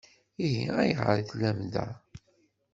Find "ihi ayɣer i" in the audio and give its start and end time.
0.45-1.23